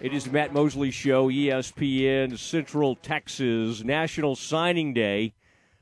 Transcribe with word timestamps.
It 0.00 0.12
is 0.12 0.30
Matt 0.30 0.52
Mosley 0.52 0.90
Show, 0.90 1.28
ESPN, 1.28 2.36
Central 2.36 2.96
Texas, 2.96 3.84
National 3.84 4.34
Signing 4.34 4.92
Day. 4.92 5.34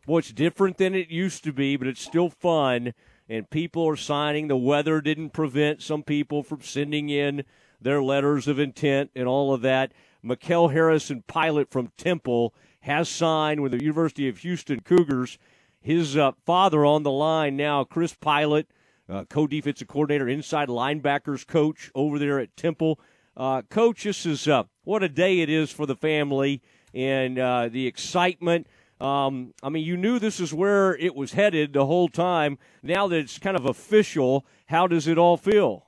Boy, 0.06 0.19
it's 0.19 0.32
different 0.32 0.77
than 0.77 0.95
it 0.95 1.09
used 1.09 1.45
to 1.45 1.53
be, 1.53 1.77
but 1.77 1.88
it's 1.88 2.03
still 2.03 2.29
fun. 2.29 2.93
And 3.29 3.48
people 3.48 3.88
are 3.88 3.96
signing. 3.96 4.48
The 4.48 4.56
weather 4.56 5.01
didn't 5.01 5.30
prevent 5.30 5.80
some 5.80 6.03
people 6.03 6.43
from 6.43 6.61
sending 6.61 7.09
in 7.09 7.45
their 7.81 8.03
letters 8.03 8.49
of 8.49 8.59
intent 8.59 9.11
and 9.15 9.27
all 9.27 9.55
of 9.55 9.63
that. 9.63 9.93
Mikel 10.23 10.69
Harrison 10.69 11.23
Pilot 11.27 11.71
from 11.71 11.93
Temple 11.97 12.53
has 12.81 13.09
signed 13.09 13.63
with 13.63 13.73
the 13.73 13.83
University 13.83 14.29
of 14.29 14.39
Houston 14.39 14.81
Cougars. 14.81 15.39
His 15.81 16.16
uh, 16.16 16.33
father 16.45 16.84
on 16.84 17.02
the 17.02 17.11
line 17.11 17.57
now, 17.57 17.84
Chris 17.84 18.15
Pilot, 18.15 18.66
uh, 19.09 19.25
co-defensive 19.29 19.88
coordinator, 19.88 20.29
inside 20.29 20.69
linebackers 20.69 21.47
coach 21.47 21.91
over 21.95 22.19
there 22.19 22.38
at 22.38 22.56
Temple. 22.56 23.01
Uh, 23.37 23.62
coach, 23.62 24.05
this 24.05 24.27
is 24.27 24.48
uh, 24.48 24.65
what 24.84 25.02
a 25.02 25.09
day 25.09 25.41
it 25.41 25.48
is 25.48 25.70
for 25.70 25.87
the 25.87 25.96
family 25.96 26.60
and 26.92 27.38
uh, 27.38 27.68
the 27.68 27.87
excitement. 27.87 28.66
Um, 29.01 29.55
I 29.62 29.68
mean, 29.68 29.84
you 29.84 29.96
knew 29.96 30.18
this 30.18 30.41
is 30.41 30.52
where 30.52 30.96
it 30.96 31.15
was 31.15 31.32
headed 31.32 31.73
the 31.73 31.87
whole 31.87 32.09
time. 32.09 32.59
Now 32.82 33.06
that 33.09 33.18
it's 33.18 33.38
kind 33.38 33.56
of 33.56 33.65
official, 33.65 34.45
how 34.66 34.87
does 34.87 35.06
it 35.06 35.18
all 35.18 35.37
feel? 35.37 35.87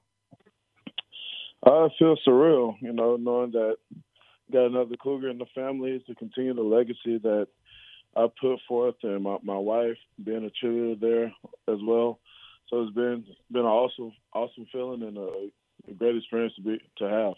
I 1.65 1.89
feel 1.99 2.17
surreal, 2.27 2.77
you 2.81 2.93
know, 2.93 3.17
knowing 3.17 3.51
that 3.53 3.77
got 4.51 4.67
another 4.67 4.97
cougar 4.97 5.29
in 5.29 5.39
the 5.39 5.47
family 5.55 6.03
to 6.07 6.15
continue 6.15 6.55
the 6.55 6.63
legacy 6.63 7.19
that 7.19 7.49
I 8.17 8.27
put 8.41 8.59
forth, 8.67 8.97
and 9.03 9.23
my, 9.23 9.37
my 9.43 9.57
wife 9.59 9.97
being 10.23 10.45
a 10.45 10.67
cheerleader 10.67 11.01
there 11.01 11.27
as 11.69 11.79
well. 11.83 12.19
So 12.71 12.83
it's 12.83 12.95
been 12.95 13.25
been 13.51 13.63
an 13.63 13.67
awesome 13.67 14.13
awesome 14.33 14.67
feeling 14.73 15.03
and 15.03 15.19
a 15.19 15.51
a 15.89 15.95
great 15.95 16.17
experience 16.17 16.55
to 16.55 16.63
be 16.63 16.81
to 16.99 17.09
have. 17.09 17.35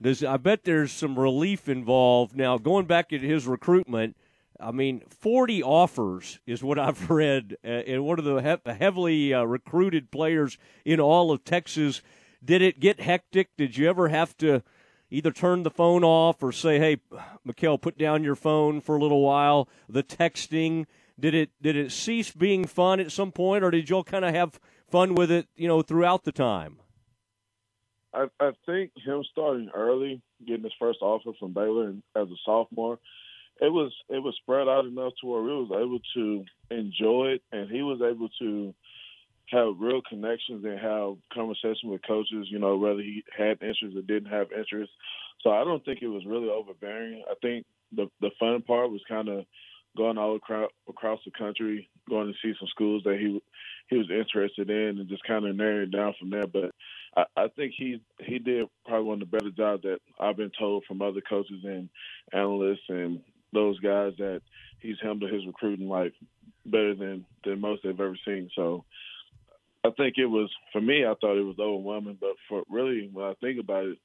Does 0.00 0.22
I 0.22 0.36
bet 0.36 0.64
there's 0.64 0.92
some 0.92 1.18
relief 1.18 1.68
involved 1.68 2.36
now. 2.36 2.58
Going 2.58 2.86
back 2.86 3.08
to 3.08 3.18
his 3.18 3.46
recruitment, 3.46 4.16
I 4.60 4.70
mean, 4.70 5.02
40 5.08 5.62
offers 5.62 6.38
is 6.46 6.62
what 6.62 6.78
I've 6.78 7.10
read, 7.10 7.56
uh, 7.64 7.68
and 7.68 8.04
one 8.04 8.18
of 8.18 8.24
the 8.24 8.40
he- 8.40 8.72
heavily 8.72 9.34
uh, 9.34 9.44
recruited 9.44 10.10
players 10.10 10.58
in 10.84 11.00
all 11.00 11.32
of 11.32 11.44
Texas. 11.44 12.02
Did 12.44 12.62
it 12.62 12.80
get 12.80 13.00
hectic? 13.00 13.56
Did 13.56 13.76
you 13.76 13.88
ever 13.88 14.08
have 14.08 14.36
to 14.38 14.62
either 15.10 15.32
turn 15.32 15.62
the 15.62 15.70
phone 15.70 16.04
off 16.04 16.42
or 16.42 16.52
say, 16.52 16.78
"Hey, 16.78 16.98
Mikel, 17.44 17.78
put 17.78 17.98
down 17.98 18.22
your 18.22 18.36
phone 18.36 18.80
for 18.80 18.96
a 18.96 19.00
little 19.00 19.22
while"? 19.22 19.68
The 19.88 20.02
texting 20.04 20.86
did 21.18 21.34
it 21.34 21.50
did 21.60 21.76
it 21.76 21.92
cease 21.92 22.30
being 22.30 22.66
fun 22.66 23.00
at 23.00 23.12
some 23.12 23.32
point, 23.32 23.64
or 23.64 23.70
did 23.70 23.90
y'all 23.90 24.04
kind 24.04 24.24
of 24.24 24.34
have 24.34 24.60
fun 24.90 25.14
with 25.14 25.30
it, 25.30 25.48
you 25.56 25.68
know, 25.68 25.82
throughout 25.82 26.24
the 26.24 26.32
time? 26.32 26.78
I, 28.14 28.26
I 28.40 28.52
think 28.64 28.92
him 29.04 29.22
starting 29.30 29.70
early, 29.74 30.22
getting 30.46 30.64
his 30.64 30.72
first 30.78 31.00
offer 31.02 31.32
from 31.38 31.52
Baylor 31.52 31.94
as 32.16 32.28
a 32.28 32.36
sophomore, 32.44 32.98
it 33.60 33.72
was 33.72 33.92
it 34.08 34.22
was 34.22 34.34
spread 34.40 34.68
out 34.68 34.86
enough 34.86 35.12
to 35.20 35.26
where 35.26 35.42
we 35.42 35.52
was 35.52 35.70
able 35.72 36.00
to 36.14 36.44
enjoy 36.70 37.34
it, 37.34 37.42
and 37.52 37.70
he 37.70 37.82
was 37.82 38.00
able 38.00 38.28
to 38.40 38.74
have 39.50 39.80
real 39.80 40.02
connections 40.08 40.64
and 40.64 40.78
have 40.78 41.16
conversation 41.32 41.90
with 41.90 42.06
coaches. 42.06 42.46
You 42.50 42.58
know, 42.58 42.76
whether 42.76 43.00
he 43.00 43.24
had 43.36 43.62
interest 43.62 43.96
or 43.96 44.02
didn't 44.02 44.30
have 44.30 44.52
interest. 44.52 44.92
So 45.42 45.50
I 45.50 45.64
don't 45.64 45.84
think 45.84 46.02
it 46.02 46.08
was 46.08 46.24
really 46.26 46.48
overbearing. 46.48 47.24
I 47.30 47.34
think 47.42 47.66
the 47.92 48.08
the 48.20 48.30
fun 48.38 48.62
part 48.62 48.90
was 48.90 49.02
kind 49.08 49.28
of 49.28 49.44
going 49.98 50.16
all 50.16 50.36
across 50.36 50.70
across 50.88 51.18
the 51.24 51.32
country, 51.32 51.90
going 52.08 52.28
to 52.28 52.34
see 52.42 52.56
some 52.58 52.68
schools 52.68 53.02
that 53.04 53.18
he 53.18 53.42
he 53.88 53.96
was 53.98 54.10
interested 54.10 54.70
in, 54.70 54.98
and 54.98 55.08
just 55.08 55.24
kind 55.24 55.44
of 55.46 55.56
narrowing 55.56 55.90
down 55.90 56.14
from 56.18 56.30
there. 56.30 56.46
But 56.46 56.70
I, 57.16 57.24
I 57.36 57.48
think 57.48 57.74
he 57.76 58.00
he 58.20 58.38
did 58.38 58.68
probably 58.86 59.06
one 59.06 59.22
of 59.22 59.30
the 59.30 59.36
better 59.36 59.50
jobs 59.50 59.82
that 59.82 59.98
I've 60.18 60.36
been 60.36 60.52
told 60.58 60.84
from 60.86 61.02
other 61.02 61.20
coaches 61.20 61.64
and 61.64 61.88
analysts 62.32 62.88
and 62.88 63.20
those 63.52 63.78
guys 63.80 64.12
that 64.18 64.40
he's 64.80 64.96
handled 65.02 65.32
his 65.32 65.46
recruiting 65.46 65.88
like 65.88 66.14
better 66.64 66.94
than 66.94 67.26
than 67.44 67.60
most 67.60 67.82
they've 67.82 68.00
ever 68.00 68.16
seen. 68.24 68.50
So 68.54 68.84
I 69.84 69.90
think 69.96 70.14
it 70.16 70.26
was 70.26 70.50
for 70.72 70.80
me. 70.80 71.04
I 71.04 71.14
thought 71.20 71.38
it 71.38 71.44
was 71.44 71.58
overwhelming, 71.58 72.18
but 72.20 72.34
for 72.48 72.62
really 72.70 73.10
when 73.12 73.26
I 73.26 73.34
think 73.40 73.58
about 73.60 73.84
it, 73.84 73.98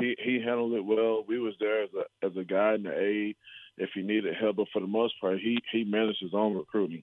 he 0.00 0.16
he 0.22 0.40
handled 0.44 0.74
it 0.74 0.84
well. 0.84 1.24
We 1.26 1.38
was 1.38 1.54
there 1.60 1.84
as 1.84 1.90
a 1.94 2.26
as 2.26 2.36
a 2.36 2.44
guide 2.44 2.80
and 2.80 2.86
an 2.86 2.94
aid 2.98 3.36
if 3.80 3.90
he 3.94 4.02
needed 4.02 4.34
help, 4.34 4.56
but 4.56 4.68
for 4.72 4.80
the 4.80 4.86
most 4.86 5.14
part, 5.20 5.38
he 5.38 5.58
he 5.72 5.84
managed 5.84 6.20
his 6.20 6.34
own 6.34 6.56
recruiting. 6.56 7.02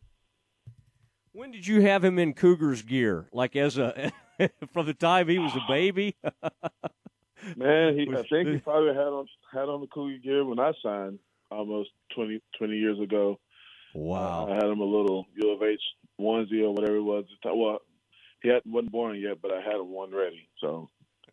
When 1.32 1.52
did 1.52 1.68
you 1.68 1.82
have 1.82 2.04
him 2.04 2.18
in 2.18 2.34
Cougars 2.34 2.82
gear? 2.82 3.28
Like 3.34 3.56
as 3.56 3.78
a 3.78 4.12
from 4.74 4.86
the 4.86 4.94
time 4.94 5.28
he 5.28 5.40
was 5.40 5.54
a 5.56 5.62
baby? 5.68 6.16
Man, 7.56 7.98
he, 7.98 8.08
I 8.12 8.24
think 8.24 8.48
he 8.50 8.58
probably 8.58 8.94
had 8.94 9.08
on 9.08 9.28
had 9.52 9.70
on 9.70 9.82
the 9.82 9.88
Cougar 9.88 10.18
gear 10.24 10.46
when 10.46 10.60
I 10.60 10.72
signed 10.82 11.20
almost 11.52 11.90
20, 12.16 12.42
20 12.58 12.78
years 12.78 13.00
ago. 13.00 13.40
Wow! 13.94 14.48
Uh, 14.48 14.54
I 14.54 14.56
had 14.56 14.66
him 14.66 14.80
a 14.80 14.86
little 14.86 15.26
U 15.36 15.52
of 15.52 15.62
H 15.62 15.80
onesie 16.20 16.64
or 16.64 16.74
whatever 16.74 16.96
it 16.98 17.02
was. 17.02 17.26
Well, 17.44 17.80
he 18.42 18.50
hadn't 18.50 18.72
wasn't 18.72 18.92
born 18.92 19.20
yet, 19.20 19.42
but 19.42 19.52
I 19.52 19.62
had 19.62 19.76
him 19.76 19.90
one 19.92 20.12
ready. 20.12 20.48
So. 20.60 20.90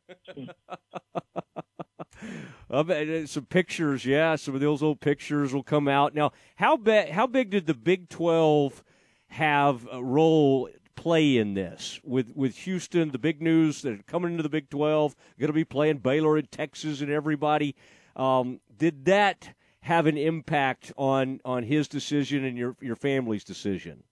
some 3.26 3.46
pictures, 3.46 4.04
yeah. 4.04 4.36
Some 4.36 4.54
of 4.54 4.60
those 4.60 4.82
old 4.82 5.00
pictures 5.00 5.52
will 5.52 5.62
come 5.62 5.88
out. 5.88 6.14
Now, 6.14 6.32
how 6.56 6.76
big? 6.76 7.10
How 7.10 7.26
big 7.26 7.50
did 7.50 7.66
the 7.66 7.74
Big 7.74 8.08
Twelve 8.08 8.82
have 9.28 9.88
a 9.90 10.02
role 10.02 10.68
play 10.94 11.36
in 11.36 11.54
this 11.54 12.00
with 12.04 12.32
with 12.34 12.56
Houston? 12.58 13.10
The 13.10 13.18
big 13.18 13.42
news 13.42 13.82
that 13.82 14.06
coming 14.06 14.32
into 14.32 14.42
the 14.42 14.48
Big 14.48 14.70
Twelve, 14.70 15.14
going 15.38 15.48
to 15.48 15.52
be 15.52 15.64
playing 15.64 15.98
Baylor 15.98 16.36
and 16.36 16.50
Texas 16.50 17.00
and 17.00 17.10
everybody. 17.10 17.74
Um, 18.16 18.60
did 18.76 19.04
that 19.06 19.54
have 19.80 20.06
an 20.06 20.16
impact 20.16 20.92
on 20.96 21.40
on 21.44 21.64
his 21.64 21.88
decision 21.88 22.44
and 22.44 22.56
your 22.56 22.76
your 22.80 22.96
family's 22.96 23.44
decision? 23.44 24.04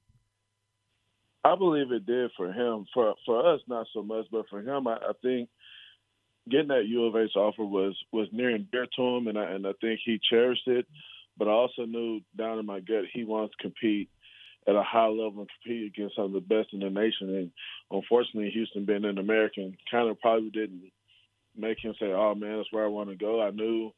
I 1.42 1.56
believe 1.56 1.90
it 1.90 2.04
did 2.04 2.30
for 2.36 2.52
him. 2.52 2.86
For 2.92 3.14
for 3.24 3.54
us, 3.54 3.60
not 3.66 3.86
so 3.94 4.02
much, 4.02 4.26
but 4.30 4.48
for 4.48 4.60
him, 4.60 4.86
I, 4.86 4.96
I 4.96 5.12
think 5.22 5.48
getting 6.48 6.68
that 6.68 6.86
U 6.86 7.04
of 7.04 7.16
H 7.16 7.36
offer 7.36 7.64
was 7.64 7.96
was 8.12 8.28
near 8.32 8.50
and 8.50 8.70
dear 8.70 8.86
to 8.96 9.02
him, 9.02 9.28
and 9.28 9.38
I 9.38 9.44
and 9.52 9.66
I 9.66 9.72
think 9.80 10.00
he 10.04 10.20
cherished 10.30 10.66
it. 10.66 10.86
But 11.36 11.48
I 11.48 11.52
also 11.52 11.86
knew 11.86 12.20
down 12.36 12.58
in 12.58 12.66
my 12.66 12.80
gut 12.80 13.04
he 13.12 13.24
wants 13.24 13.54
to 13.56 13.62
compete 13.62 14.10
at 14.68 14.76
a 14.76 14.82
high 14.82 15.06
level 15.08 15.40
and 15.40 15.48
compete 15.62 15.86
against 15.86 16.16
some 16.16 16.26
of 16.26 16.32
the 16.32 16.40
best 16.40 16.72
in 16.72 16.80
the 16.80 16.90
nation. 16.90 17.34
And 17.34 17.50
unfortunately, 17.90 18.50
Houston 18.50 18.84
being 18.84 19.04
an 19.04 19.18
American 19.18 19.76
kind 19.90 20.08
of 20.08 20.20
probably 20.20 20.50
didn't 20.50 20.90
make 21.56 21.78
him 21.82 21.94
say, 21.98 22.06
"Oh 22.06 22.34
man, 22.34 22.58
that's 22.58 22.72
where 22.72 22.84
I 22.84 22.88
want 22.88 23.10
to 23.10 23.16
go." 23.16 23.40
I 23.40 23.50
knew 23.50 23.92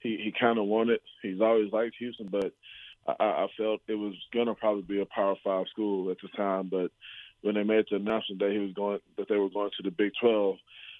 he 0.00 0.16
he 0.16 0.32
kind 0.38 0.58
of 0.58 0.66
wanted. 0.66 1.00
He's 1.22 1.40
always 1.40 1.72
liked 1.72 1.96
Houston, 1.98 2.28
but 2.30 2.52
I, 3.06 3.24
I 3.24 3.46
felt 3.56 3.80
it 3.88 3.94
was 3.94 4.14
gonna 4.32 4.54
probably 4.54 4.82
be 4.82 5.00
a 5.00 5.06
Power 5.06 5.36
Five 5.44 5.66
school 5.70 6.10
at 6.10 6.18
the 6.22 6.28
time. 6.36 6.68
But 6.70 6.90
when 7.42 7.54
they 7.54 7.62
made 7.62 7.86
the 7.90 7.96
announcement 7.96 8.40
that 8.40 8.52
he 8.52 8.58
was 8.58 8.72
going, 8.72 9.00
that 9.16 9.28
they 9.28 9.36
were 9.36 9.50
going 9.50 9.70
to 9.76 9.82
the 9.82 9.90
Big 9.90 10.12
Twelve, 10.20 10.56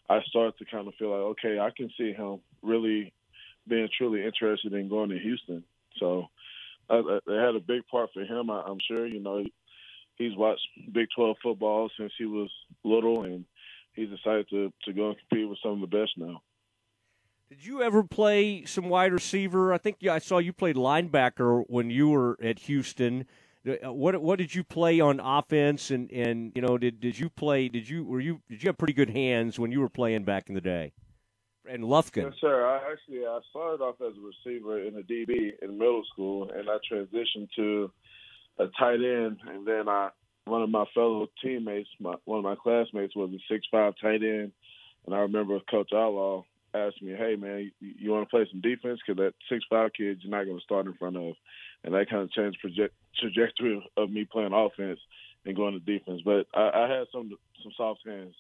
I 0.09 0.21
started 0.28 0.56
to 0.59 0.65
kind 0.65 0.87
of 0.89 0.94
feel 0.94 1.11
like, 1.11 1.37
okay, 1.39 1.59
I 1.59 1.71
can 1.77 1.91
see 1.99 2.12
him 2.12 2.41
really 2.62 3.12
being 3.69 3.89
truly 3.97 4.25
interested 4.25 4.72
in 4.72 4.89
going 4.89 5.11
to 5.11 5.19
Houston. 5.19 5.65
So 5.99 6.28
uh, 6.89 7.03
they 7.27 7.34
had 7.34 7.56
a 7.56 7.61
big 7.61 7.87
part 7.91 8.11
for 8.12 8.22
him. 8.22 8.50
I, 8.50 8.62
I'm 8.62 8.78
sure. 8.87 9.06
You 9.06 9.21
know, 9.21 9.45
he's 10.16 10.37
watched 10.37 10.66
Big 10.93 11.09
12 11.15 11.37
football 11.43 11.91
since 11.99 12.12
he 12.19 12.27
was 12.27 12.50
little, 12.84 13.22
and 13.25 13.45
he's 13.95 14.09
decided 14.11 14.49
to 14.50 14.72
to 14.84 14.93
go 14.93 15.09
and 15.09 15.19
compete 15.19 15.49
with 15.49 15.59
some 15.62 15.72
of 15.72 15.81
the 15.81 15.97
best 15.97 16.12
now. 16.16 16.43
Did 17.49 17.65
you 17.65 17.81
ever 17.83 18.03
play 18.03 18.65
some 18.65 18.89
wide 18.89 19.12
receiver? 19.12 19.72
I 19.72 19.78
think 19.78 20.05
I 20.06 20.19
saw 20.19 20.39
you 20.39 20.53
played 20.53 20.75
linebacker 20.75 21.65
when 21.69 21.91
you 21.91 22.09
were 22.09 22.37
at 22.43 22.61
Houston. 22.61 23.27
Uh, 23.66 23.93
what 23.93 24.21
what 24.22 24.38
did 24.38 24.54
you 24.54 24.62
play 24.62 25.00
on 25.00 25.19
offense 25.19 25.91
and, 25.91 26.10
and 26.12 26.53
you 26.54 26.62
know 26.62 26.78
did, 26.78 27.00
did 27.00 27.19
you 27.19 27.28
play 27.28 27.69
did 27.69 27.88
you 27.88 28.04
were 28.04 28.21
you 28.21 28.41
did 28.49 28.62
you 28.62 28.69
have 28.69 28.78
pretty 28.78 28.93
good 28.93 29.10
hands 29.10 29.59
when 29.59 29.72
you 29.72 29.81
were 29.81 29.88
playing 29.88 30.25
back 30.25 30.48
in 30.48 30.54
the 30.54 30.60
day? 30.60 30.92
And 31.68 31.83
Lufkin. 31.83 32.24
Yes, 32.24 32.34
sir. 32.41 32.65
I 32.65 32.77
actually 32.92 33.27
I 33.27 33.41
started 33.51 33.83
off 33.83 33.97
as 34.01 34.15
a 34.16 34.51
receiver 34.51 34.84
in 34.84 34.95
the 34.95 35.03
DB 35.03 35.53
in 35.60 35.78
middle 35.78 36.04
school, 36.13 36.48
and 36.54 36.68
I 36.71 36.77
transitioned 36.91 37.48
to 37.57 37.91
a 38.59 38.66
tight 38.78 39.01
end, 39.03 39.39
and 39.48 39.66
then 39.66 39.89
I 39.89 40.10
one 40.45 40.62
of 40.62 40.71
my 40.71 40.84
fellow 40.95 41.27
teammates, 41.42 41.89
my 41.98 42.15
one 42.24 42.39
of 42.39 42.45
my 42.45 42.54
classmates 42.54 43.16
was 43.16 43.30
a 43.30 43.53
six 43.53 43.66
five 43.71 43.95
tight 44.01 44.22
end, 44.22 44.53
and 45.07 45.15
I 45.15 45.19
remember 45.19 45.59
Coach 45.69 45.91
Outlaw 45.92 46.45
asked 46.78 47.03
me, 47.03 47.15
"Hey 47.17 47.37
man, 47.37 47.71
you, 47.81 47.95
you 47.99 48.11
want 48.11 48.28
to 48.28 48.31
play 48.31 48.47
some 48.51 48.61
defense? 48.61 49.01
Because 49.07 49.19
that 49.19 49.34
six 49.49 49.65
five 49.71 49.91
kid 49.97 50.19
you're 50.23 50.31
not 50.31 50.45
going 50.45 50.59
to 50.59 50.65
start 50.65 50.87
in 50.87 50.95
front 50.95 51.17
of," 51.17 51.34
and 51.84 51.95
that 51.95 52.11
kind 52.11 52.23
of 52.23 52.31
changed 52.33 52.61
project, 52.61 52.95
trajectory 53.19 53.84
of 53.97 54.11
me 54.11 54.27
playing 54.31 54.53
offense 54.53 55.01
and 55.45 55.57
going 55.57 55.75
to 55.75 55.81
defense. 55.81 56.21
But 56.25 56.47
I, 56.55 56.71
I 56.84 56.89
had 56.89 57.07
some 57.13 57.31
some 57.63 57.73
soft 57.77 58.01
hands 58.07 58.34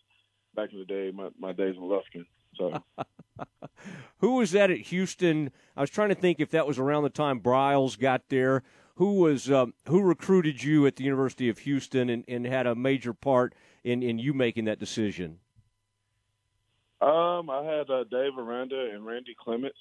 back 0.54 0.72
in 0.72 0.78
the 0.78 0.84
day, 0.84 1.12
my, 1.14 1.28
my 1.38 1.52
days 1.52 1.76
in 1.76 1.82
Lufkin. 1.82 2.26
So, 2.56 2.82
who 4.18 4.36
was 4.36 4.52
that 4.52 4.70
at 4.70 4.78
Houston? 4.78 5.52
I 5.76 5.82
was 5.82 5.90
trying 5.90 6.08
to 6.08 6.14
think 6.14 6.40
if 6.40 6.50
that 6.50 6.66
was 6.66 6.78
around 6.78 7.04
the 7.04 7.10
time 7.10 7.40
Briles 7.40 7.98
got 7.98 8.28
there. 8.28 8.62
Who 8.96 9.20
was 9.20 9.50
um, 9.50 9.74
who 9.86 10.00
recruited 10.00 10.62
you 10.62 10.86
at 10.86 10.96
the 10.96 11.04
University 11.04 11.50
of 11.50 11.58
Houston 11.58 12.08
and, 12.08 12.24
and 12.26 12.46
had 12.46 12.66
a 12.66 12.74
major 12.74 13.12
part 13.12 13.54
in, 13.84 14.02
in 14.02 14.18
you 14.18 14.32
making 14.32 14.64
that 14.64 14.78
decision? 14.78 15.38
Um, 17.00 17.50
I 17.50 17.62
had 17.64 17.90
uh, 17.90 18.04
Dave 18.10 18.38
Aranda 18.38 18.90
and 18.92 19.04
Randy 19.04 19.36
Clements. 19.38 19.78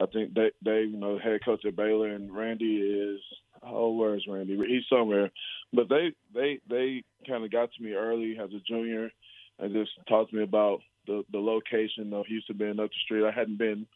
I 0.00 0.06
think 0.06 0.34
Dave, 0.34 0.52
Dave, 0.62 0.90
you 0.90 0.98
know, 0.98 1.18
head 1.18 1.44
coach 1.44 1.64
at 1.64 1.76
Baylor, 1.76 2.08
and 2.08 2.34
Randy 2.34 2.76
is 2.76 3.20
oh, 3.62 3.92
where's 3.92 4.26
Randy? 4.28 4.56
He's 4.56 4.82
somewhere. 4.90 5.30
But 5.72 5.88
they 5.88 6.12
they 6.34 6.60
they 6.68 7.04
kind 7.26 7.44
of 7.44 7.50
got 7.50 7.70
to 7.72 7.82
me 7.82 7.92
early 7.92 8.36
as 8.38 8.50
a 8.50 8.60
junior, 8.66 9.10
and 9.58 9.72
just 9.72 9.92
talked 10.08 10.30
to 10.30 10.36
me 10.36 10.42
about 10.42 10.80
the 11.06 11.24
the 11.32 11.38
location 11.38 12.12
of 12.12 12.26
Houston 12.26 12.56
being 12.56 12.80
up 12.80 12.90
the 12.90 12.96
street. 13.04 13.26
I 13.26 13.32
hadn't 13.32 13.58
been 13.58 13.86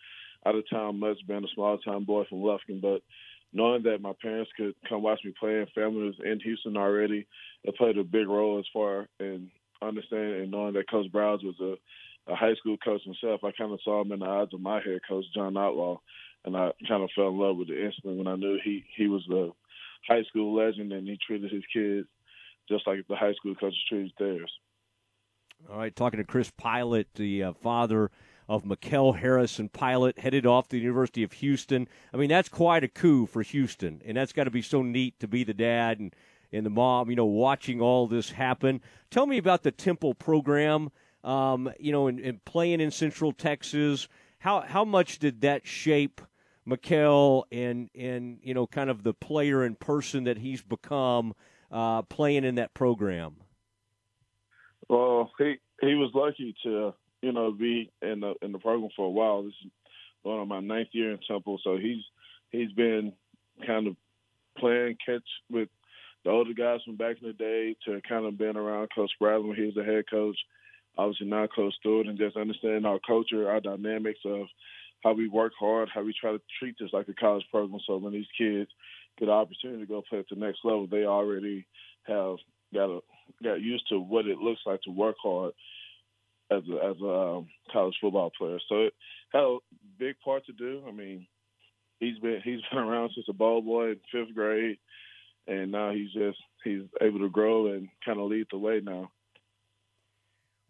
out 0.46 0.54
of 0.54 0.64
town 0.70 1.00
much, 1.00 1.18
being 1.26 1.44
a 1.44 1.54
small 1.54 1.78
town 1.78 2.04
boy 2.04 2.24
from 2.28 2.38
Lufkin, 2.38 2.80
but 2.80 3.02
knowing 3.52 3.82
that 3.82 4.00
my 4.00 4.12
parents 4.22 4.50
could 4.56 4.74
come 4.88 5.02
watch 5.02 5.20
me 5.24 5.34
play 5.38 5.58
and 5.58 5.68
family 5.70 6.04
was 6.04 6.14
in 6.24 6.38
Houston 6.40 6.76
already, 6.76 7.26
it 7.64 7.76
played 7.76 7.98
a 7.98 8.04
big 8.04 8.28
role 8.28 8.58
as 8.58 8.66
far 8.72 9.08
in 9.20 9.50
understanding 9.80 10.42
and 10.42 10.50
knowing 10.50 10.74
that 10.74 10.90
Coach 10.90 11.10
Briles 11.10 11.44
was 11.44 11.58
a 11.60 11.74
a 12.28 12.36
high 12.36 12.54
school 12.54 12.76
coach 12.76 13.02
himself, 13.04 13.42
I 13.44 13.52
kind 13.52 13.72
of 13.72 13.80
saw 13.82 14.02
him 14.02 14.12
in 14.12 14.20
the 14.20 14.26
eyes 14.26 14.48
of 14.52 14.60
my 14.60 14.80
head 14.80 15.00
coach, 15.08 15.25
John 15.34 15.56
Outlaw, 15.56 15.98
and 16.44 16.56
I 16.56 16.70
kind 16.86 17.02
of 17.02 17.10
fell 17.14 17.28
in 17.28 17.38
love 17.38 17.56
with 17.56 17.69
the 17.69 17.84
instant 17.84 18.16
when 18.16 18.26
I 18.26 18.36
knew 18.36 18.58
he 18.62 18.84
he 18.96 19.08
was 19.08 19.26
a 19.30 19.50
high 20.06 20.22
school 20.25 20.54
legend 20.54 20.92
and 20.92 21.06
he 21.06 21.19
treated 21.26 21.50
his 21.50 21.64
kids 21.72 22.06
just 22.69 22.86
like 22.86 23.06
the 23.08 23.16
high 23.16 23.32
school 23.34 23.54
coaches 23.54 23.78
treated 23.88 24.12
theirs. 24.19 24.52
All 25.70 25.78
right, 25.78 25.94
talking 25.94 26.19
to 26.19 26.25
Chris 26.25 26.50
Pilot, 26.50 27.08
the 27.14 27.42
uh, 27.42 27.52
father 27.54 28.10
of 28.48 28.64
Mikel 28.64 29.14
Harrison 29.14 29.69
Pilot, 29.69 30.19
headed 30.19 30.46
off 30.46 30.69
to 30.69 30.76
the 30.76 30.82
University 30.82 31.22
of 31.22 31.32
Houston. 31.32 31.88
I 32.12 32.16
mean, 32.16 32.28
that's 32.28 32.48
quite 32.48 32.84
a 32.84 32.88
coup 32.88 33.26
for 33.26 33.42
Houston, 33.42 34.00
and 34.04 34.16
that's 34.16 34.32
got 34.32 34.44
to 34.44 34.50
be 34.50 34.62
so 34.62 34.82
neat 34.82 35.19
to 35.20 35.26
be 35.26 35.44
the 35.44 35.54
dad 35.54 35.98
and, 35.98 36.14
and 36.52 36.64
the 36.64 36.70
mom, 36.70 37.10
you 37.10 37.16
know, 37.16 37.26
watching 37.26 37.81
all 37.81 38.06
this 38.06 38.31
happen. 38.31 38.81
Tell 39.10 39.26
me 39.26 39.38
about 39.38 39.64
the 39.64 39.72
Temple 39.72 40.14
program 40.14 40.90
um, 41.25 41.70
you 41.79 41.93
know, 41.93 42.06
and, 42.06 42.20
and, 42.20 42.44
playing 42.44 42.81
in 42.81 42.91
Central 42.91 43.32
Texas. 43.32 44.09
How 44.38 44.61
how 44.61 44.85
much 44.85 45.19
did 45.19 45.41
that 45.41 45.67
shape 45.67 46.20
Mikel 46.65 47.47
and 47.50 47.91
and 47.94 48.38
you 48.43 48.55
know 48.55 48.67
kind 48.67 48.91
of 48.91 49.03
the 49.03 49.15
player 49.15 49.62
and 49.62 49.79
person 49.79 50.25
that 50.25 50.38
he's 50.38 50.62
become 50.62 51.35
uh, 51.70 52.03
playing 52.03 52.44
in 52.44 52.56
that 52.56 52.75
program? 52.75 53.37
Well, 54.88 55.32
he 55.38 55.56
he 55.81 55.94
was 55.94 56.11
lucky 56.15 56.55
to 56.65 56.94
you 57.23 57.32
know 57.32 57.53
be 57.53 57.91
in 58.00 58.20
the 58.20 58.35
in 58.43 58.53
the 58.53 58.59
program 58.59 58.91
for 58.94 59.06
a 59.06 59.11
while. 59.11 59.43
This 59.43 59.55
is 59.65 59.70
going 60.25 60.41
on 60.41 60.49
my 60.49 60.61
ninth 60.61 60.88
year 60.93 61.12
in 61.12 61.19
Temple, 61.26 61.61
so 61.65 61.76
he's 61.76 62.03
he's 62.50 62.73
been 62.73 63.12
kind 63.67 63.87
of 63.87 63.97
playing 64.56 64.97
catch 65.05 65.23
with 65.50 65.69
the 66.25 66.31
older 66.31 66.53
guys 66.53 66.81
from 66.85 66.97
back 66.97 67.17
in 67.20 67.29
the 67.29 67.32
day 67.32 67.76
to 67.85 68.00
kind 68.09 68.26
of 68.26 68.38
been 68.38 68.56
around 68.56 68.88
Coach 68.94 69.11
Bradley 69.19 69.49
when 69.49 69.56
he 69.56 69.65
was 69.65 69.75
the 69.75 69.85
head 69.85 70.05
coach 70.11 70.37
obviously 70.98 71.28
not 71.28 71.54
Coach 71.54 71.74
Stewart, 71.78 72.06
and 72.06 72.18
just 72.18 72.36
understanding 72.36 72.84
our 72.84 72.98
culture, 73.06 73.48
our 73.48 73.60
dynamics 73.60 74.20
of 74.26 74.46
how 75.04 75.12
we 75.12 75.28
work 75.28 75.52
hard, 75.58 75.88
how 75.94 76.02
we 76.02 76.12
try 76.20 76.32
to 76.32 76.40
treat 76.58 76.74
this 76.78 76.90
like 76.92 77.08
a 77.08 77.14
college 77.14 77.44
program. 77.50 77.80
So 77.86 77.96
when 77.96 78.12
these 78.12 78.26
kids 78.36 78.68
get 79.18 79.28
an 79.28 79.34
opportunity 79.34 79.80
to 79.80 79.86
go 79.86 80.02
play 80.08 80.18
at 80.18 80.26
the 80.28 80.36
next 80.36 80.60
level, 80.64 80.86
they 80.86 81.04
already 81.04 81.66
have 82.06 82.36
got 82.74 82.90
a, 82.90 83.00
got 83.42 83.60
used 83.60 83.88
to 83.90 84.00
what 84.00 84.26
it 84.26 84.38
looks 84.38 84.60
like 84.66 84.82
to 84.82 84.90
work 84.90 85.16
hard 85.22 85.52
as 86.50 86.62
a, 86.68 86.84
as 86.84 86.96
a 87.00 87.08
um, 87.08 87.48
college 87.72 87.94
football 88.00 88.32
player. 88.36 88.58
So 88.68 88.82
it 88.82 88.94
had 89.32 89.42
a 89.42 89.58
big 89.98 90.16
part 90.24 90.44
to 90.46 90.52
do. 90.52 90.82
I 90.86 90.90
mean, 90.90 91.26
he's 92.00 92.18
been 92.18 92.40
he's 92.44 92.60
been 92.70 92.80
around 92.80 93.12
since 93.14 93.26
a 93.28 93.32
ball 93.32 93.62
boy 93.62 93.90
in 93.90 94.00
fifth 94.10 94.34
grade, 94.34 94.78
and 95.46 95.70
now 95.70 95.92
he's 95.92 96.12
just 96.12 96.38
he's 96.64 96.82
able 97.00 97.20
to 97.20 97.28
grow 97.28 97.72
and 97.72 97.88
kind 98.04 98.18
of 98.18 98.28
lead 98.28 98.46
the 98.50 98.58
way 98.58 98.80
now. 98.82 99.10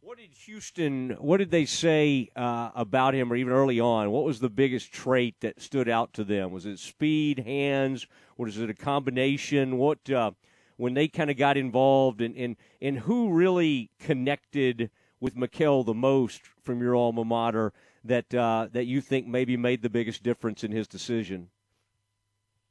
What 0.08 0.16
did 0.16 0.32
Houston? 0.46 1.10
What 1.20 1.36
did 1.36 1.50
they 1.50 1.66
say 1.66 2.30
uh, 2.34 2.70
about 2.74 3.14
him, 3.14 3.30
or 3.30 3.36
even 3.36 3.52
early 3.52 3.78
on? 3.78 4.10
What 4.10 4.24
was 4.24 4.40
the 4.40 4.48
biggest 4.48 4.90
trait 4.90 5.34
that 5.40 5.60
stood 5.60 5.86
out 5.86 6.14
to 6.14 6.24
them? 6.24 6.50
Was 6.50 6.64
it 6.64 6.78
speed, 6.78 7.40
hands, 7.40 8.06
or 8.38 8.46
was 8.46 8.56
it 8.56 8.70
a 8.70 8.74
combination? 8.74 9.76
What 9.76 10.08
uh, 10.10 10.30
when 10.78 10.94
they 10.94 11.08
kind 11.08 11.30
of 11.30 11.36
got 11.36 11.58
involved, 11.58 12.22
and 12.22 12.34
and 12.38 12.56
and 12.80 13.00
who 13.00 13.34
really 13.34 13.90
connected 13.98 14.90
with 15.20 15.36
Mikel 15.36 15.84
the 15.84 15.92
most 15.92 16.40
from 16.62 16.80
your 16.80 16.96
alma 16.96 17.22
mater 17.22 17.74
that 18.02 18.34
uh, 18.34 18.68
that 18.72 18.86
you 18.86 19.02
think 19.02 19.26
maybe 19.26 19.58
made 19.58 19.82
the 19.82 19.90
biggest 19.90 20.22
difference 20.22 20.64
in 20.64 20.72
his 20.72 20.88
decision? 20.88 21.50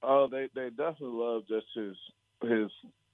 Oh, 0.02 0.28
they 0.28 0.50
they 0.56 0.70
definitely 0.72 1.20
love 1.24 1.44
just 1.48 1.68
his 1.76 1.96
his 2.42 2.72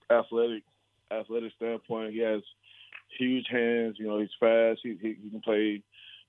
athletic 0.10 0.64
athletic 1.12 1.52
standpoint. 1.58 2.14
He 2.14 2.20
has 2.20 2.42
huge 3.18 3.46
hands. 3.50 3.96
You 4.00 4.08
know, 4.08 4.20
he's 4.20 4.30
fast. 4.40 4.82
He, 4.84 4.98
he, 5.02 5.16
he 5.22 5.30
can 5.30 5.42
play 5.42 5.82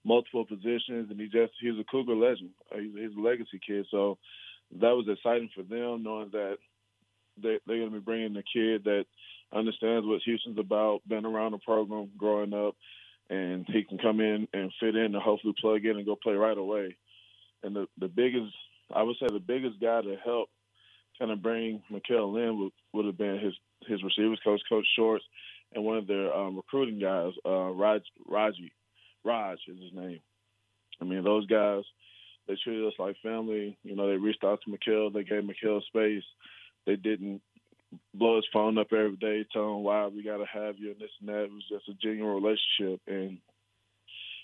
multiple 0.04 0.44
positions, 0.44 1.10
and 1.10 1.20
he 1.20 1.26
just 1.26 1.52
he's 1.60 1.78
a 1.78 1.84
Cougar 1.90 2.14
legend. 2.14 2.50
Uh, 2.72 2.78
he's, 2.78 2.92
he's 2.92 3.16
a 3.16 3.20
legacy 3.20 3.60
kid. 3.66 3.86
So 3.90 4.18
that 4.80 4.96
was 4.96 5.06
exciting 5.08 5.50
for 5.54 5.62
them, 5.62 6.02
knowing 6.02 6.30
that 6.32 6.56
they, 7.42 7.58
they're 7.66 7.78
going 7.78 7.90
to 7.90 7.98
be 7.98 8.04
bringing 8.04 8.36
a 8.36 8.42
kid 8.42 8.84
that 8.84 9.04
understands 9.52 10.06
what 10.06 10.20
Houston's 10.24 10.58
about, 10.58 11.00
been 11.06 11.26
around 11.26 11.52
the 11.52 11.58
program 11.58 12.10
growing 12.16 12.52
up, 12.52 12.74
and 13.30 13.64
he 13.68 13.84
can 13.84 13.98
come 13.98 14.20
in 14.20 14.48
and 14.52 14.72
fit 14.80 14.96
in 14.96 15.14
and 15.14 15.22
hopefully 15.22 15.54
plug 15.60 15.84
in 15.84 15.96
and 15.96 16.06
go 16.06 16.16
play 16.16 16.34
right 16.34 16.58
away. 16.58 16.96
And 17.62 17.74
the 17.74 17.86
the 17.98 18.08
biggest, 18.08 18.52
I 18.94 19.02
would 19.02 19.16
say, 19.18 19.26
the 19.32 19.40
biggest 19.40 19.80
guy 19.80 20.02
to 20.02 20.16
help 20.22 20.48
kind 21.18 21.30
of 21.30 21.42
bring 21.42 21.82
Mikel 21.90 22.36
in 22.36 22.58
would, 22.58 22.72
would 22.92 23.06
have 23.06 23.18
been 23.18 23.38
his 23.38 23.54
his 23.88 24.02
receivers 24.02 24.40
coach, 24.44 24.60
Coach 24.68 24.86
Shorts, 24.96 25.24
and 25.74 25.84
one 25.84 25.98
of 25.98 26.06
their 26.06 26.34
um, 26.34 26.56
recruiting 26.56 27.00
guys, 27.00 27.32
uh, 27.44 27.70
Raj, 27.70 28.02
Raji, 28.26 28.72
Raj 29.24 29.58
is 29.68 29.80
his 29.80 29.92
name. 29.92 30.20
I 31.00 31.04
mean, 31.04 31.24
those 31.24 31.46
guys, 31.46 31.82
they 32.46 32.56
treated 32.62 32.86
us 32.86 32.94
like 32.98 33.16
family. 33.22 33.76
You 33.82 33.96
know, 33.96 34.08
they 34.08 34.16
reached 34.16 34.44
out 34.44 34.60
to 34.64 34.70
Mikel. 34.70 35.10
They 35.10 35.24
gave 35.24 35.44
Mikel 35.44 35.82
space. 35.88 36.22
They 36.86 36.96
didn't 36.96 37.40
blow 38.12 38.36
his 38.36 38.46
phone 38.52 38.78
up 38.78 38.92
every 38.92 39.16
day, 39.16 39.46
telling 39.52 39.78
him 39.78 39.82
why 39.82 40.06
we 40.06 40.22
got 40.22 40.38
to 40.38 40.46
have 40.46 40.78
you 40.78 40.92
and 40.92 41.00
this 41.00 41.10
and 41.20 41.28
that. 41.28 41.44
It 41.44 41.52
was 41.52 41.64
just 41.68 41.88
a 41.88 41.94
genuine 41.94 42.42
relationship. 42.42 43.00
And 43.06 43.38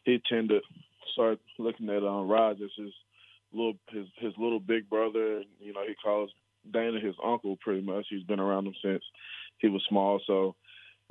he 0.05 0.21
tended 0.29 0.62
to 0.62 1.12
start 1.12 1.38
looking 1.59 1.88
at 1.91 2.03
um, 2.03 2.29
Raj 2.29 2.56
as 2.61 2.71
his 2.77 2.93
little 3.53 3.75
his 3.91 4.06
his 4.19 4.32
little 4.38 4.61
big 4.61 4.88
brother. 4.88 5.43
You 5.61 5.73
know, 5.73 5.82
he 5.87 5.94
calls 6.03 6.31
Dana 6.73 7.00
his 7.00 7.15
uncle 7.25 7.56
pretty 7.61 7.82
much. 7.82 8.06
He's 8.09 8.25
been 8.25 8.41
around 8.41 8.67
him 8.67 8.75
since 8.82 9.03
he 9.59 9.69
was 9.69 9.85
small. 9.88 10.21
So 10.27 10.55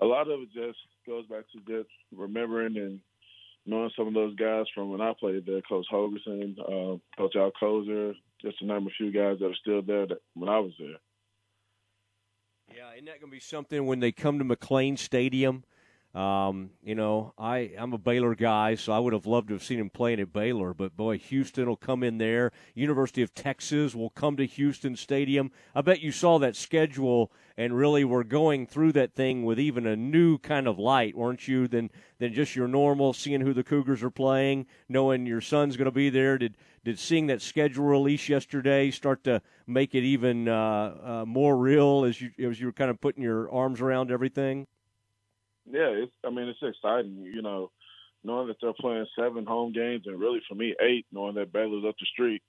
a 0.01 0.05
lot 0.05 0.29
of 0.29 0.41
it 0.41 0.53
just 0.53 0.79
goes 1.05 1.25
back 1.27 1.43
to 1.51 1.59
just 1.67 1.89
remembering 2.15 2.77
and 2.77 2.99
knowing 3.65 3.91
some 3.95 4.07
of 4.07 4.13
those 4.13 4.35
guys 4.35 4.65
from 4.73 4.91
when 4.91 5.01
I 5.01 5.13
played 5.19 5.45
there, 5.45 5.61
Coach 5.61 5.85
Holgorsen, 5.91 6.57
uh, 6.59 6.97
Coach 7.17 7.35
Al 7.35 7.51
Kozer, 7.61 8.13
just 8.41 8.59
to 8.59 8.65
name 8.65 8.87
a 8.87 8.91
few 8.97 9.11
guys 9.11 9.39
that 9.39 9.47
are 9.47 9.55
still 9.55 9.81
there 9.81 10.07
that, 10.07 10.19
when 10.33 10.49
I 10.49 10.59
was 10.59 10.71
there. 10.79 10.97
Yeah, 12.75 12.93
isn't 12.93 13.05
that 13.05 13.19
going 13.19 13.31
to 13.31 13.35
be 13.35 13.39
something 13.39 13.85
when 13.85 13.99
they 13.99 14.11
come 14.11 14.39
to 14.39 14.45
McLane 14.45 14.97
Stadium? 14.97 15.63
Um, 16.15 16.71
you 16.81 16.95
know, 16.95 17.33
I 17.37 17.71
I'm 17.77 17.93
a 17.93 17.99
Baylor 17.99 18.33
guy, 18.33 18.73
so 18.73 18.91
I 18.91 18.97
would 18.97 19.13
have 19.13 19.27
loved 19.27 19.49
to 19.49 19.53
have 19.53 19.63
seen 19.63 19.79
him 19.79 19.91
playing 19.91 20.19
at 20.19 20.33
Baylor. 20.33 20.73
But 20.73 20.97
boy, 20.97 21.19
Houston 21.19 21.67
will 21.67 21.75
come 21.75 22.01
in 22.01 22.17
there. 22.17 22.51
University 22.73 23.21
of 23.21 23.35
Texas 23.35 23.93
will 23.93 24.09
come 24.09 24.35
to 24.37 24.45
Houston 24.45 24.95
Stadium. 24.95 25.51
I 25.75 25.81
bet 25.81 26.01
you 26.01 26.11
saw 26.11 26.39
that 26.39 26.55
schedule 26.55 27.31
and 27.57 27.77
really 27.77 28.03
were 28.03 28.23
going 28.23 28.65
through 28.65 28.93
that 28.93 29.13
thing 29.13 29.45
with 29.45 29.59
even 29.59 29.85
a 29.85 29.95
new 29.95 30.39
kind 30.39 30.67
of 30.67 30.79
light, 30.79 31.15
weren't 31.15 31.47
you? 31.47 31.67
Than 31.67 31.91
than 32.17 32.33
just 32.33 32.55
your 32.55 32.67
normal 32.67 33.13
seeing 33.13 33.41
who 33.41 33.53
the 33.53 33.63
Cougars 33.63 34.01
are 34.01 34.09
playing, 34.09 34.65
knowing 34.87 35.27
your 35.27 35.41
son's 35.41 35.77
going 35.77 35.85
to 35.85 35.91
be 35.91 36.09
there. 36.09 36.39
Did 36.39 36.57
did 36.83 36.97
seeing 36.97 37.27
that 37.27 37.39
schedule 37.39 37.85
release 37.85 38.27
yesterday 38.27 38.89
start 38.89 39.23
to 39.25 39.43
make 39.67 39.93
it 39.93 40.03
even 40.03 40.47
uh, 40.47 40.95
uh, 41.03 41.25
more 41.27 41.55
real 41.55 42.03
as 42.03 42.19
you 42.19 42.31
as 42.39 42.59
you 42.59 42.65
were 42.65 42.73
kind 42.73 42.89
of 42.89 42.99
putting 42.99 43.21
your 43.21 43.51
arms 43.51 43.79
around 43.79 44.09
everything? 44.09 44.65
Yeah, 45.69 45.89
it's. 45.89 46.11
I 46.25 46.29
mean, 46.29 46.47
it's 46.47 46.59
exciting. 46.61 47.23
You 47.33 47.41
know, 47.41 47.71
knowing 48.23 48.47
that 48.47 48.57
they're 48.61 48.73
playing 48.73 49.05
seven 49.17 49.45
home 49.45 49.73
games, 49.73 50.03
and 50.05 50.19
really 50.19 50.41
for 50.47 50.55
me 50.55 50.75
eight, 50.81 51.05
knowing 51.11 51.35
that 51.35 51.53
Baylor's 51.53 51.85
up 51.87 51.95
the 51.99 52.05
street 52.11 52.41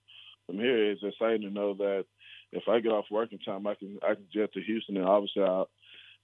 from 0.47 0.57
here, 0.57 0.91
it's 0.91 1.03
exciting 1.03 1.43
to 1.43 1.51
know 1.51 1.75
that 1.75 2.05
if 2.53 2.65
I 2.69 2.81
get 2.81 2.93
off 2.93 3.05
working 3.11 3.39
time, 3.39 3.67
I 3.67 3.75
can 3.75 3.99
I 4.03 4.15
can 4.15 4.27
jet 4.33 4.53
to 4.55 4.63
Houston, 4.63 4.97
and 4.97 5.07
obviously 5.07 5.43
i 5.43 5.65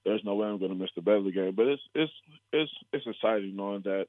there's 0.04 0.24
no 0.24 0.36
way 0.36 0.46
I'm 0.46 0.58
going 0.58 0.70
to 0.70 0.78
miss 0.78 0.90
the 0.94 1.02
Baylor 1.02 1.32
game. 1.32 1.54
But 1.56 1.66
it's 1.66 1.82
it's 1.94 2.12
it's 2.52 2.72
it's 2.92 3.06
exciting 3.06 3.56
knowing 3.56 3.82
that 3.82 4.06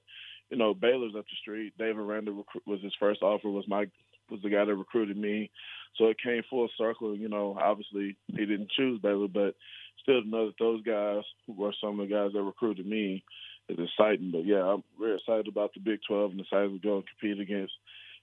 you 0.50 0.58
know 0.58 0.74
Baylor's 0.74 1.16
up 1.18 1.26
the 1.26 1.36
street. 1.42 1.74
David 1.78 1.98
Aranda 1.98 2.32
was 2.66 2.82
his 2.82 2.94
first 3.00 3.22
offer. 3.22 3.50
Was 3.50 3.68
my 3.68 3.88
was 4.30 4.42
the 4.44 4.50
guy 4.50 4.64
that 4.64 4.76
recruited 4.76 5.18
me, 5.18 5.50
so 5.96 6.06
it 6.06 6.18
came 6.24 6.44
full 6.50 6.70
circle. 6.78 7.16
You 7.16 7.30
know, 7.30 7.58
obviously 7.60 8.16
he 8.28 8.46
didn't 8.46 8.72
choose 8.72 9.02
Baylor, 9.02 9.28
but 9.28 9.56
still 10.02 10.22
to 10.22 10.28
know 10.28 10.48
that 10.48 10.60
those 10.60 10.82
guys 10.84 11.24
were 11.48 11.74
some 11.82 12.00
of 12.00 12.08
the 12.08 12.14
guys 12.14 12.32
that 12.34 12.42
recruited 12.42 12.86
me 12.86 13.24
is 13.70 13.78
exciting. 13.80 14.32
But 14.32 14.46
yeah, 14.46 14.64
I'm 14.64 14.84
very 15.00 15.16
excited 15.16 15.48
about 15.48 15.74
the 15.74 15.80
Big 15.80 16.00
12 16.08 16.32
and 16.32 16.44
decided 16.44 16.82
to 16.82 16.88
go 16.88 16.96
and 16.98 17.06
compete 17.08 17.42
against, 17.42 17.74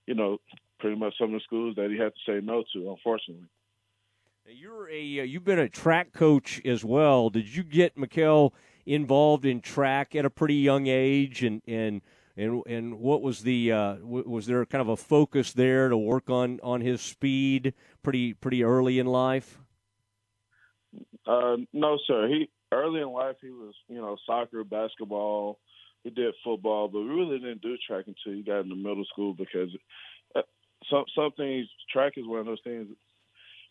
you 0.06 0.14
know, 0.14 0.38
pretty 0.80 0.96
much 0.96 1.14
some 1.18 1.34
of 1.34 1.40
the 1.40 1.44
schools 1.44 1.76
that 1.76 1.90
he 1.90 1.98
had 1.98 2.12
to 2.14 2.20
say 2.26 2.44
no 2.44 2.64
to, 2.72 2.90
unfortunately. 2.90 3.48
You're 4.46 4.90
a 4.90 5.20
uh, 5.20 5.22
you've 5.22 5.44
been 5.44 5.58
a 5.58 5.70
track 5.70 6.12
coach 6.12 6.60
as 6.66 6.84
well. 6.84 7.30
Did 7.30 7.54
you 7.54 7.62
get 7.62 7.96
Mikel 7.96 8.52
involved 8.84 9.46
in 9.46 9.62
track 9.62 10.14
at 10.14 10.26
a 10.26 10.30
pretty 10.30 10.56
young 10.56 10.86
age 10.86 11.42
and 11.42 11.62
and 11.66 12.02
and 12.36 12.62
and 12.66 12.98
what 12.98 13.22
was 13.22 13.42
the 13.42 13.72
uh, 13.72 13.96
was 14.02 14.44
there 14.44 14.66
kind 14.66 14.82
of 14.82 14.88
a 14.88 14.98
focus 14.98 15.52
there 15.52 15.88
to 15.88 15.96
work 15.96 16.28
on 16.28 16.60
on 16.62 16.82
his 16.82 17.00
speed 17.00 17.72
pretty 18.02 18.34
pretty 18.34 18.62
early 18.62 18.98
in 18.98 19.06
life? 19.06 19.60
Uh, 21.26 21.56
no, 21.72 21.98
sir. 22.06 22.28
He 22.28 22.48
early 22.72 23.00
in 23.00 23.08
life 23.08 23.36
he 23.40 23.50
was 23.50 23.74
you 23.88 23.96
know 24.00 24.16
soccer, 24.26 24.64
basketball. 24.64 25.58
He 26.02 26.10
did 26.10 26.34
football, 26.44 26.88
but 26.88 27.00
we 27.00 27.08
really 27.08 27.38
didn't 27.38 27.62
do 27.62 27.76
track 27.86 28.04
until 28.06 28.36
he 28.36 28.42
got 28.42 28.60
into 28.60 28.76
middle 28.76 29.06
school 29.06 29.32
because 29.32 29.70
uh, 30.36 30.42
some 30.90 31.04
some 31.16 31.30
things 31.36 31.66
track 31.90 32.14
is 32.16 32.26
one 32.26 32.40
of 32.40 32.46
those 32.46 32.60
things. 32.64 32.88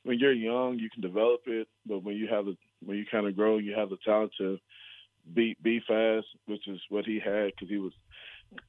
When 0.04 0.20
you're 0.20 0.34
young, 0.34 0.80
you 0.80 0.90
can 0.90 1.02
develop 1.02 1.42
it, 1.46 1.68
but 1.86 2.04
when 2.04 2.16
you 2.16 2.28
have 2.28 2.46
the 2.46 2.58
when 2.84 2.98
you 2.98 3.06
kind 3.10 3.28
of 3.28 3.36
grow, 3.36 3.58
you 3.58 3.74
have 3.76 3.90
the 3.90 3.98
talent 4.04 4.32
to 4.40 4.58
be 5.34 5.56
be 5.62 5.80
fast, 5.88 6.26
which 6.48 6.68
is 6.68 6.80
what 6.90 7.06
he 7.06 7.20
had 7.24 7.52
because 7.52 7.70
he 7.70 7.78
was 7.78 7.94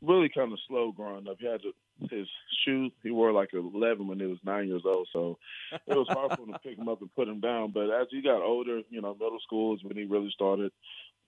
really 0.03 0.29
kind 0.29 0.53
of 0.53 0.59
slow 0.69 0.93
growing 0.93 1.27
up. 1.29 1.37
He 1.39 1.47
had 1.47 1.63
to, 1.63 1.73
his 2.11 2.29
shoes. 2.65 2.93
He 3.03 3.11
wore 3.11 3.33
like 3.33 3.51
11 3.53 4.07
when 4.07 4.21
he 4.21 4.27
was 4.27 4.39
nine 4.45 4.69
years 4.69 4.83
old, 4.85 5.09
so 5.13 5.39
it 5.73 5.97
was 5.97 6.09
hard 6.09 6.37
for 6.37 6.43
him 6.43 6.53
to 6.53 6.59
pick 6.59 6.79
him 6.79 6.89
up 6.89 7.01
and 7.01 7.15
put 7.15 7.29
him 7.29 7.41
down. 7.41 7.73
But 7.73 7.91
as 7.91 8.09
he 8.11 8.23
got 8.23 8.43
older, 8.43 8.81
you 8.91 9.01
know, 9.01 9.15
middle 9.15 9.41
school 9.43 9.75
is 9.75 9.85
when 9.85 9.97
he 9.97 10.05
really 10.05 10.31
started 10.35 10.73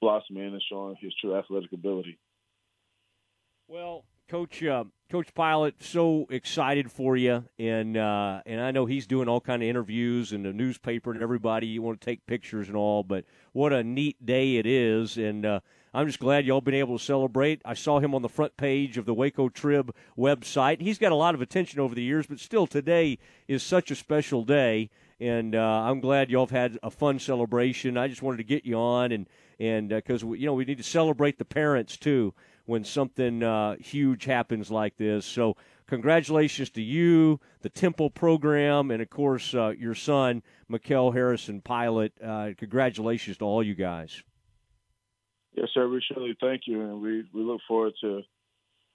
blossoming 0.00 0.52
and 0.52 0.62
showing 0.68 0.96
his 1.00 1.14
true 1.20 1.36
athletic 1.36 1.72
ability. 1.72 2.18
Well, 3.68 4.04
Coach 4.28 4.62
uh, 4.62 4.84
Coach 5.10 5.32
Pilot, 5.34 5.76
so 5.82 6.26
excited 6.30 6.90
for 6.90 7.16
you, 7.16 7.44
and 7.58 7.96
uh, 7.96 8.40
and 8.44 8.60
I 8.60 8.72
know 8.72 8.86
he's 8.86 9.06
doing 9.06 9.28
all 9.28 9.40
kind 9.40 9.62
of 9.62 9.68
interviews 9.68 10.32
and 10.32 10.44
the 10.44 10.52
newspaper 10.52 11.12
and 11.12 11.22
everybody. 11.22 11.68
You 11.68 11.82
want 11.82 12.00
to 12.00 12.04
take 12.04 12.26
pictures 12.26 12.68
and 12.68 12.76
all, 12.76 13.04
but 13.04 13.24
what 13.52 13.72
a 13.72 13.84
neat 13.84 14.24
day 14.24 14.56
it 14.56 14.66
is, 14.66 15.16
and 15.16 15.46
uh, 15.46 15.60
I'm 15.96 16.06
just 16.06 16.20
glad 16.20 16.44
y'all 16.44 16.60
been 16.60 16.74
able 16.74 16.98
to 16.98 17.02
celebrate. 17.02 17.62
I 17.64 17.72
saw 17.72 18.00
him 18.00 18.14
on 18.14 18.20
the 18.20 18.28
front 18.28 18.58
page 18.58 18.98
of 18.98 19.06
the 19.06 19.14
Waco 19.14 19.48
Trib 19.48 19.94
website. 20.16 20.82
He's 20.82 20.98
got 20.98 21.10
a 21.10 21.14
lot 21.14 21.34
of 21.34 21.40
attention 21.40 21.80
over 21.80 21.94
the 21.94 22.02
years, 22.02 22.26
but 22.26 22.38
still 22.38 22.66
today 22.66 23.18
is 23.48 23.62
such 23.62 23.90
a 23.90 23.96
special 23.96 24.44
day, 24.44 24.90
and 25.18 25.54
uh, 25.54 25.58
I'm 25.58 26.00
glad 26.00 26.28
y'all 26.28 26.44
have 26.44 26.50
had 26.50 26.78
a 26.82 26.90
fun 26.90 27.18
celebration. 27.18 27.96
I 27.96 28.08
just 28.08 28.20
wanted 28.20 28.36
to 28.36 28.44
get 28.44 28.66
you 28.66 28.76
on, 28.76 29.10
and 29.10 29.26
and 29.58 29.88
because 29.88 30.22
uh, 30.22 30.32
you 30.32 30.44
know 30.44 30.52
we 30.52 30.66
need 30.66 30.76
to 30.76 30.84
celebrate 30.84 31.38
the 31.38 31.46
parents 31.46 31.96
too 31.96 32.34
when 32.66 32.84
something 32.84 33.42
uh, 33.42 33.76
huge 33.76 34.26
happens 34.26 34.70
like 34.70 34.98
this. 34.98 35.24
So, 35.24 35.56
congratulations 35.86 36.68
to 36.70 36.82
you, 36.82 37.40
the 37.62 37.70
Temple 37.70 38.10
program, 38.10 38.90
and 38.90 39.00
of 39.00 39.08
course 39.08 39.54
uh, 39.54 39.72
your 39.78 39.94
son, 39.94 40.42
Mikel 40.68 41.12
Harrison 41.12 41.62
Pilot. 41.62 42.12
Uh, 42.22 42.50
congratulations 42.58 43.38
to 43.38 43.46
all 43.46 43.62
you 43.62 43.74
guys. 43.74 44.22
Yes, 45.56 45.68
sir. 45.72 45.88
We 45.88 46.02
surely 46.12 46.36
thank 46.40 46.62
you, 46.66 46.82
and 46.82 47.00
we, 47.00 47.24
we 47.32 47.40
look 47.40 47.60
forward 47.66 47.94
to 48.02 48.20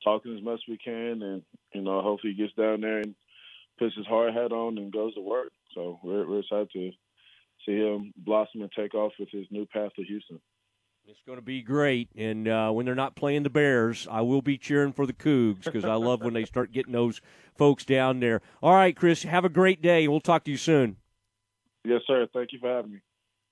talking 0.04 0.36
as 0.38 0.44
much 0.44 0.60
as 0.68 0.70
we 0.70 0.78
can, 0.78 1.22
and 1.22 1.42
you 1.74 1.82
know, 1.82 2.02
hopefully 2.02 2.34
he 2.36 2.42
gets 2.42 2.54
down 2.54 2.82
there 2.82 3.00
and 3.00 3.16
puts 3.80 3.96
his 3.96 4.06
hard 4.06 4.34
hat 4.34 4.52
on 4.52 4.78
and 4.78 4.94
goes 4.94 5.16
to 5.16 5.22
work. 5.22 5.52
So 5.74 6.00
we're, 6.04 6.28
we're 6.28 6.40
excited 6.40 6.70
to 6.74 6.92
see 7.66 7.78
him 7.78 8.14
blossom 8.16 8.62
and 8.62 8.72
take 8.78 8.94
off 8.94 9.14
with 9.20 9.30
his 9.32 9.48
new 9.50 9.66
path 9.66 9.92
to 9.96 10.04
Houston. 10.04 10.40
It's 11.08 11.20
going 11.26 11.40
to 11.40 11.44
be 11.44 11.64
great, 11.64 12.10
and 12.16 12.48
uh, 12.48 12.70
when 12.72 12.86
they're 12.86 12.94
not 12.94 13.16
playing 13.16 13.42
the 13.42 13.50
Bears, 13.50 14.08
I 14.10 14.22
will 14.22 14.44
be 14.44 14.60
cheering 14.60 14.94
for 14.94 15.08
the 15.08 15.14
Cougs 15.14 15.64
because 15.64 15.84
I 15.84 15.96
love 15.96 16.22
when 16.22 16.36
they 16.36 16.46
start 16.46 16.72
getting 16.72 16.94
those 16.94 17.22
folks 17.58 17.84
down 17.86 18.20
there. 18.20 18.40
All 18.62 18.76
right, 18.76 18.96
Chris, 18.96 19.24
have 19.24 19.44
a 19.44 19.50
great 19.50 19.82
day. 19.82 20.08
We'll 20.08 20.22
talk 20.22 20.44
to 20.44 20.52
you 20.52 20.58
soon. 20.58 20.98
Yes, 21.84 22.02
sir. 22.06 22.28
Thank 22.32 22.54
you 22.54 22.60
for 22.60 22.70
having 22.70 22.92
me. 22.92 23.00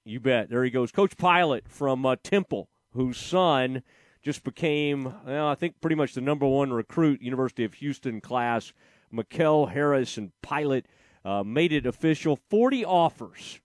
You 0.06 0.20
bet. 0.20 0.50
There 0.52 0.64
he 0.64 0.70
goes, 0.70 0.92
Coach 0.92 1.18
Pilot 1.18 1.66
from 1.68 2.06
uh, 2.06 2.18
Temple, 2.24 2.70
whose 2.94 3.18
son 3.18 3.84
just 4.22 4.44
became, 4.44 5.14
well, 5.26 5.48
I 5.48 5.56
think, 5.56 5.80
pretty 5.82 5.96
much 5.96 6.14
the 6.14 6.22
number 6.22 6.46
one 6.46 6.74
recruit, 6.74 7.22
University 7.22 7.64
of 7.64 7.76
Houston 7.76 8.22
class. 8.22 8.74
Mikel 9.12 9.68
Harrison 9.68 10.32
Pilot 10.42 10.86
uh, 11.26 11.44
made 11.44 11.72
it 11.72 11.86
official. 11.86 12.36
Forty 12.36 12.86
offers 12.86 13.60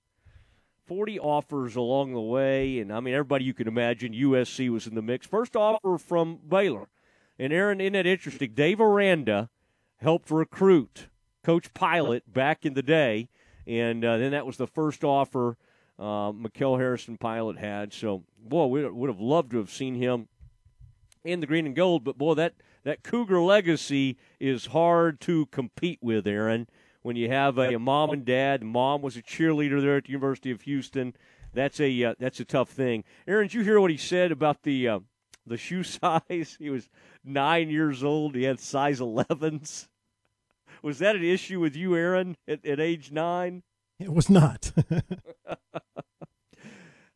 40 0.86 1.18
offers 1.18 1.76
along 1.76 2.12
the 2.12 2.20
way. 2.20 2.78
And 2.78 2.92
I 2.92 3.00
mean, 3.00 3.14
everybody 3.14 3.44
you 3.44 3.54
can 3.54 3.68
imagine, 3.68 4.12
USC 4.12 4.70
was 4.70 4.86
in 4.86 4.94
the 4.94 5.02
mix. 5.02 5.26
First 5.26 5.56
offer 5.56 5.98
from 5.98 6.38
Baylor. 6.46 6.88
And 7.38 7.52
Aaron, 7.52 7.80
isn't 7.80 7.94
that 7.94 8.06
interesting? 8.06 8.52
Dave 8.54 8.80
Aranda 8.80 9.50
helped 9.96 10.30
recruit 10.30 11.08
Coach 11.42 11.72
Pilot 11.74 12.32
back 12.32 12.64
in 12.64 12.74
the 12.74 12.82
day. 12.82 13.28
And 13.66 14.04
uh, 14.04 14.18
then 14.18 14.32
that 14.32 14.46
was 14.46 14.56
the 14.56 14.66
first 14.66 15.04
offer 15.04 15.56
uh, 15.98 16.32
Mikel 16.32 16.76
Harrison 16.76 17.16
Pilot 17.16 17.58
had. 17.58 17.92
So, 17.92 18.24
boy, 18.38 18.66
we 18.66 18.88
would 18.88 19.10
have 19.10 19.20
loved 19.20 19.50
to 19.52 19.58
have 19.58 19.70
seen 19.70 19.94
him 19.94 20.28
in 21.24 21.40
the 21.40 21.46
green 21.46 21.66
and 21.66 21.76
gold. 21.76 22.04
But, 22.04 22.18
boy, 22.18 22.34
that, 22.34 22.54
that 22.84 23.02
Cougar 23.02 23.40
legacy 23.40 24.16
is 24.40 24.66
hard 24.66 25.20
to 25.22 25.46
compete 25.46 25.98
with, 26.02 26.26
Aaron 26.26 26.66
when 27.04 27.16
you 27.16 27.28
have 27.28 27.58
a, 27.58 27.74
a 27.74 27.78
mom 27.78 28.10
and 28.10 28.24
dad. 28.24 28.64
Mom 28.64 29.02
was 29.02 29.16
a 29.16 29.22
cheerleader 29.22 29.80
there 29.80 29.98
at 29.98 30.04
the 30.04 30.10
University 30.10 30.50
of 30.50 30.62
Houston. 30.62 31.14
That's 31.52 31.78
a 31.78 32.02
uh, 32.02 32.14
that's 32.18 32.40
a 32.40 32.44
tough 32.44 32.70
thing. 32.70 33.04
Aaron, 33.28 33.46
did 33.46 33.54
you 33.54 33.62
hear 33.62 33.78
what 33.78 33.90
he 33.90 33.98
said 33.98 34.32
about 34.32 34.62
the 34.62 34.88
uh, 34.88 35.00
the 35.46 35.58
shoe 35.58 35.82
size? 35.84 36.56
He 36.58 36.70
was 36.70 36.88
nine 37.22 37.68
years 37.70 38.02
old. 38.02 38.34
He 38.34 38.42
had 38.42 38.58
size 38.58 39.00
11s. 39.00 39.86
Was 40.82 40.98
that 40.98 41.14
an 41.14 41.24
issue 41.24 41.60
with 41.60 41.76
you, 41.76 41.94
Aaron, 41.94 42.36
at, 42.48 42.64
at 42.66 42.80
age 42.80 43.12
nine? 43.12 43.62
It 43.98 44.12
was 44.12 44.28
not. 44.28 44.72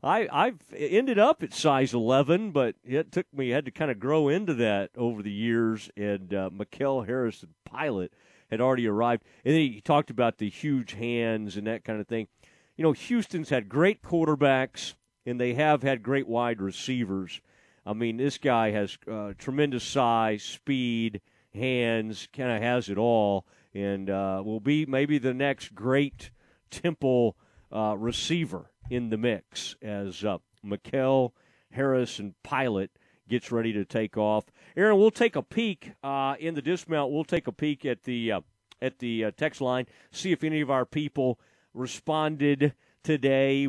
I 0.03 0.29
I've 0.31 0.61
ended 0.77 1.19
up 1.19 1.43
at 1.43 1.53
size 1.53 1.93
11, 1.93 2.53
but 2.53 2.77
it 2.85 3.11
took 3.11 3.27
me 3.33 3.51
had 3.51 3.65
to 3.65 3.71
kind 3.71 3.91
of 3.91 3.99
grow 3.99 4.29
into 4.29 4.55
that 4.55 4.91
over 4.97 5.23
the 5.23 5.33
years. 5.33 5.91
And 5.97 6.33
uh, 6.33 6.51
Mikel 6.53 7.03
Harrison 7.03 7.55
Pilot 7.65 8.13
had 8.51 8.61
already 8.61 8.87
arrived. 8.87 9.25
And 9.45 9.55
then 9.55 9.61
he 9.61 9.81
talked 9.81 10.11
about 10.11 10.39
the 10.39 10.49
huge 10.49 10.93
hands 10.93 11.57
and 11.57 11.67
that 11.67 11.85
kind 11.85 12.01
of 12.01 12.07
thing. 12.07 12.29
You 12.77 12.85
know, 12.85 12.93
Houston's 12.93 13.49
had 13.51 13.69
great 13.69 14.03
quarterbacks, 14.03 14.95
and 15.27 15.41
they 15.41 15.55
have 15.55 15.83
had 15.83 16.03
great 16.03 16.29
wide 16.29 16.61
receivers. 16.61 17.41
I 17.85 17.93
mean, 17.93 18.19
this 18.19 18.39
guy 18.39 18.71
has 18.71 18.97
uh, 19.11 19.33
tremendous 19.37 19.83
size, 19.83 20.45
speed, 20.45 21.21
hands, 21.53 22.29
kind 22.33 22.53
of 22.53 22.63
has 22.63 22.89
it 22.89 22.99
all, 22.99 23.47
and 23.75 24.09
uh, 24.09 24.43
will 24.45 24.61
be 24.61 24.87
maybe 24.87 25.19
the 25.19 25.35
next 25.35 25.75
great 25.75 26.31
Temple 26.71 27.37
uh, 27.73 27.97
receiver 27.99 28.71
in 28.91 29.11
the 29.11 29.17
mix 29.17 29.77
as 29.83 30.25
uh, 30.25 30.39
Mikel 30.63 31.35
Harrison 31.73 32.35
Pilot 32.43 32.91
gets 33.29 33.53
ready 33.53 33.73
to 33.73 33.85
take 33.85 34.17
off. 34.17 34.47
Aaron, 34.77 34.99
we'll 34.99 35.11
take 35.11 35.37
a 35.37 35.43
peek 35.43 35.93
uh, 36.03 36.35
in 36.41 36.55
the 36.55 36.63
dismount. 36.63 37.13
We'll 37.13 37.25
take 37.25 37.47
a 37.47 37.53
peek 37.53 37.85
at 37.85 38.05
the 38.05 38.33
uh, 38.33 38.41
at 38.81 39.01
the 39.01 39.25
uh, 39.25 39.31
text 39.37 39.61
line, 39.61 39.87
see 40.13 40.33
if 40.33 40.45
any 40.45 40.61
of 40.61 40.71
our 40.71 40.87
people 40.87 41.39
responded 41.75 42.75
today. 43.03 43.67